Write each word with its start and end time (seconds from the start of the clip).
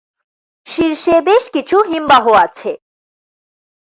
শীর্ষে 0.67 1.15
বেশ 1.21 1.43
কিছু 1.53 1.77
হিমবাহ 1.89 2.25
আছে। 2.45 2.71